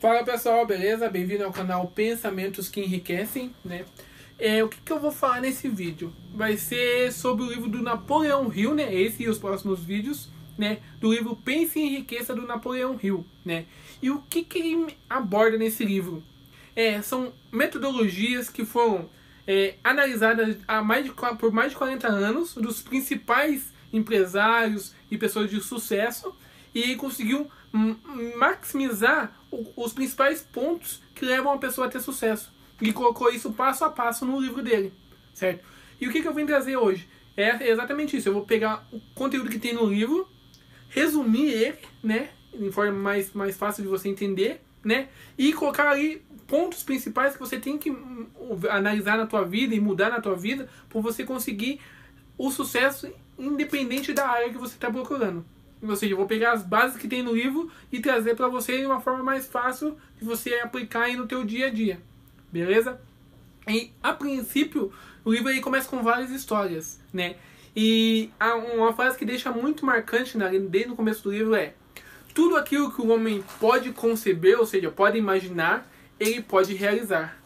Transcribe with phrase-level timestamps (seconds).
[0.00, 1.10] Fala pessoal, beleza?
[1.10, 3.84] Bem-vindo ao canal Pensamentos que Enriquecem, né?
[4.38, 6.12] É, o que, que eu vou falar nesse vídeo?
[6.32, 8.94] Vai ser sobre o livro do Napoleão Hill, né?
[8.94, 10.78] Esse e os próximos vídeos, né?
[11.00, 13.64] Do livro Pense e Enriqueça do Napoleão Hill, né?
[14.00, 16.22] E o que, que ele aborda nesse livro?
[16.76, 19.10] É, são metodologias que foram
[19.48, 25.50] é, analisadas há mais de, por mais de 40 anos dos principais empresários e pessoas
[25.50, 26.32] de sucesso
[26.84, 27.50] e conseguiu
[28.36, 29.32] maximizar
[29.76, 32.52] os principais pontos que levam a pessoa a ter sucesso.
[32.80, 34.92] E colocou isso passo a passo no livro dele,
[35.34, 35.66] certo?
[36.00, 37.08] E o que, que eu vim trazer hoje?
[37.36, 38.28] É exatamente isso.
[38.28, 40.28] Eu vou pegar o conteúdo que tem no livro,
[40.88, 42.30] resumir ele, né?
[42.54, 45.08] Em forma mais, mais fácil de você entender, né?
[45.36, 48.28] E colocar ali pontos principais que você tem que hum,
[48.70, 51.80] analisar na tua vida e mudar na tua vida para você conseguir
[52.36, 55.44] o sucesso independente da área que você está procurando.
[55.82, 58.78] Ou seja, eu vou pegar as bases que tem no livro e trazer para você
[58.78, 62.00] de uma forma mais fácil de você aplicar no teu dia a dia.
[62.52, 63.00] Beleza?
[63.66, 64.92] E a princípio,
[65.24, 67.36] o livro aí começa com várias histórias, né?
[67.76, 68.30] E
[68.74, 71.74] uma frase que deixa muito marcante né, desde o começo do livro é:
[72.34, 77.40] tudo aquilo que o homem pode conceber, ou seja, pode imaginar, ele pode realizar.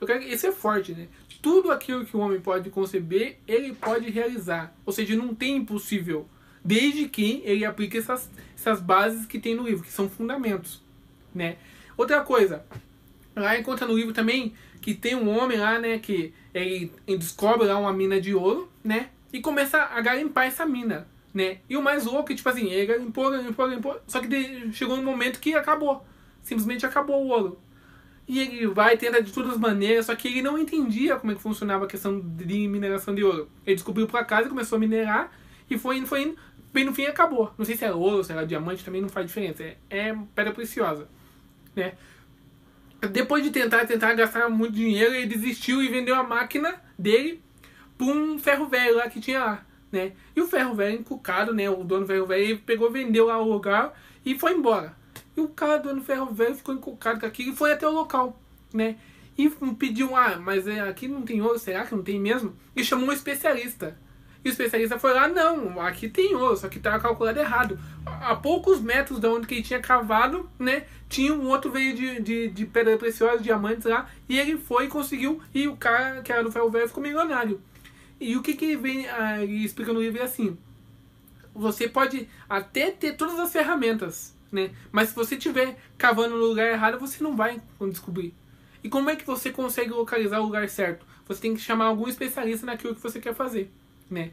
[0.00, 1.08] Eu quero, isso é forte, né?
[1.42, 4.74] Tudo aquilo que o homem pode conceber, ele pode realizar.
[4.86, 6.28] Ou seja, não tem impossível
[6.64, 10.82] desde que ele aplique essas, essas bases que tem no livro, que são fundamentos,
[11.34, 11.56] né?
[11.96, 12.64] Outra coisa,
[13.34, 17.78] lá encontra no livro também que tem um homem lá, né, que ele descobre lá
[17.78, 21.58] uma mina de ouro, né, e começa a garimpar essa mina, né?
[21.70, 25.04] E o mais louco é, tipo assim, ele garimpou, garimpou, garimpou, só que chegou um
[25.04, 26.04] momento que acabou,
[26.42, 27.58] simplesmente acabou o ouro.
[28.26, 31.34] E ele vai, tenta de todas as maneiras, só que ele não entendia como é
[31.34, 33.48] que funcionava a questão de mineração de ouro.
[33.64, 35.32] Ele descobriu por acaso, começou a minerar,
[35.70, 36.36] e foi indo, foi indo,
[36.72, 37.52] bem no fim acabou.
[37.58, 39.62] Não sei se é ouro, se era diamante, também não faz diferença.
[39.62, 41.08] É, é pedra preciosa,
[41.76, 41.94] né?
[43.10, 47.42] Depois de tentar, tentar gastar muito dinheiro, ele desistiu e vendeu a máquina dele
[47.98, 50.12] para um ferro velho lá que tinha lá, né?
[50.36, 51.68] E o ferro velho encucado, né?
[51.68, 53.92] O dono do ferro velho pegou, vendeu lá o lugar
[54.24, 54.96] e foi embora.
[55.36, 57.86] E o cara do dono do ferro velho ficou encucado com aquilo e foi até
[57.88, 58.40] o local,
[58.72, 58.96] né?
[59.36, 62.54] E pediu, ah, mas é, aqui não tem ouro, será que não tem mesmo?
[62.76, 63.98] E chamou um especialista.
[64.44, 67.78] E o especialista foi lá, não, aqui tem ouro, só que estava calculado errado.
[68.04, 72.20] A poucos metros de onde que ele tinha cavado, né, tinha um outro veio de,
[72.20, 76.32] de, de pedra preciosa, diamantes lá, e ele foi e conseguiu, e o cara que
[76.32, 77.60] era do ferro velho ficou milionário.
[78.20, 80.58] E o que que vem, ah, ele explica no livro é assim,
[81.54, 86.66] você pode até ter todas as ferramentas, né, mas se você estiver cavando no lugar
[86.66, 88.34] errado, você não vai descobrir.
[88.82, 91.06] E como é que você consegue localizar o lugar certo?
[91.28, 93.70] Você tem que chamar algum especialista naquilo que você quer fazer
[94.12, 94.32] né?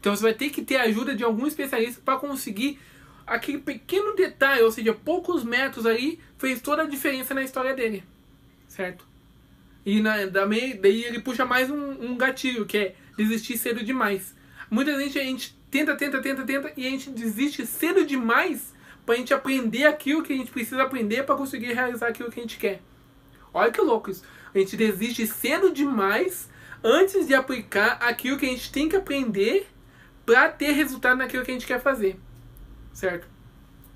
[0.00, 2.78] Então você vai ter que ter a ajuda de algum especialista para conseguir
[3.26, 8.02] aquele pequeno detalhe, ou seja, poucos metros aí, fez toda a diferença na história dele,
[8.66, 9.06] certo?
[9.86, 14.34] E na, daí, daí ele puxa mais um, um gatilho, que é desistir cedo demais.
[14.68, 18.74] Muita gente a gente tenta, tenta, tenta, tenta e a gente desiste cedo demais
[19.06, 22.40] para a gente aprender aquilo que a gente precisa aprender para conseguir realizar aquilo que
[22.40, 22.82] a gente quer.
[23.54, 24.24] Olha que louco isso.
[24.52, 26.49] A gente desiste cedo demais
[26.82, 29.68] antes de aplicar aquilo que a gente tem que aprender
[30.24, 32.18] para ter resultado naquilo que a gente quer fazer.
[32.92, 33.28] Certo?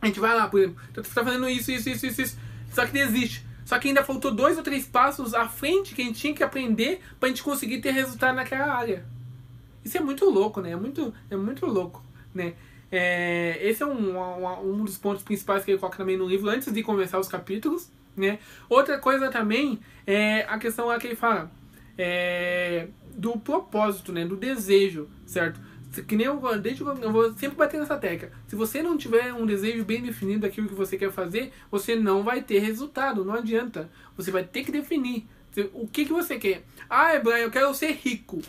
[0.00, 2.38] A gente vai lá, por exemplo, então você está fazendo isso, isso, isso, isso, isso,
[2.70, 3.44] só que desiste.
[3.64, 6.42] Só que ainda faltou dois ou três passos à frente que a gente tinha que
[6.42, 9.06] aprender para a gente conseguir ter resultado naquela área.
[9.82, 10.72] Isso é muito louco, né?
[10.72, 12.54] É muito, é muito louco, né?
[12.92, 16.50] É, esse é um, um, um dos pontos principais que ele coloca também no livro
[16.50, 18.38] antes de começar os capítulos, né?
[18.68, 21.50] Outra coisa também é a questão lá que ele fala
[21.96, 24.24] é, do propósito, né?
[24.24, 25.60] Do desejo, certo?
[26.08, 28.30] Que nem eu, desde eu vou sempre bater nessa tecla.
[28.48, 32.24] Se você não tiver um desejo bem definido daquilo que você quer fazer, você não
[32.24, 33.24] vai ter resultado.
[33.24, 33.88] Não adianta.
[34.16, 35.26] Você vai ter que definir
[35.72, 36.64] o que, que você quer.
[36.90, 38.42] Ah, Brian, eu quero ser rico.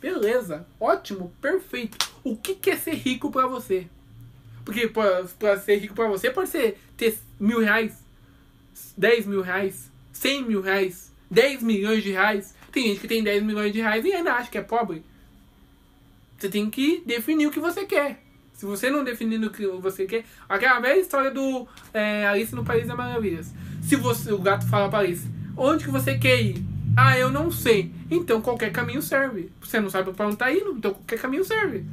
[0.00, 1.96] Beleza, ótimo, perfeito.
[2.24, 3.86] O que, que é ser rico para você?
[4.64, 8.04] Porque para ser rico para você pode ser ter mil reais,
[8.96, 12.54] dez mil reais, cem mil reais, dez milhões de reais.
[12.72, 15.04] Tem gente que tem 10 milhões de reais e ainda acha que é pobre.
[16.38, 18.22] Você tem que definir o que você quer.
[18.54, 20.24] Se você não definir o que você quer.
[20.48, 23.52] Aquela velha história do é, Alice no País das Maravilhas.
[23.82, 26.64] Se você, o gato fala para Alice: Onde que você quer ir?
[26.96, 27.92] Ah, eu não sei.
[28.10, 29.52] Então qualquer caminho serve.
[29.60, 31.84] Você não sabe para onde tá indo, então qualquer caminho serve.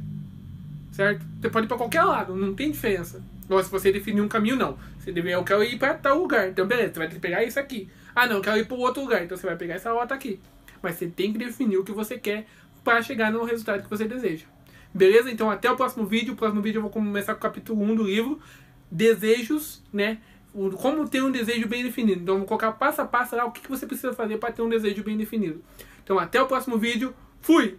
[0.92, 1.24] Certo?
[1.40, 3.22] Você pode ir para qualquer lado, não tem diferença.
[3.48, 4.78] Ou se você definir um caminho, não.
[4.98, 6.48] Você deve, eu quero ir para tal lugar.
[6.48, 7.88] Então, beleza, você vai ter que pegar isso aqui.
[8.14, 9.22] Ah, não, eu quero ir para outro lugar.
[9.24, 10.38] Então você vai pegar essa rota aqui
[10.82, 12.46] mas você tem que definir o que você quer
[12.82, 14.46] para chegar no resultado que você deseja.
[14.92, 15.30] Beleza?
[15.30, 16.34] Então até o próximo vídeo.
[16.34, 18.40] O próximo vídeo eu vou começar com o capítulo 1 do livro,
[18.90, 20.18] Desejos, né?
[20.52, 22.22] como ter um desejo bem definido.
[22.22, 24.68] Então, vou colocar passo a passo lá o que você precisa fazer para ter um
[24.68, 25.62] desejo bem definido.
[26.02, 27.14] Então, até o próximo vídeo.
[27.40, 27.78] Fui!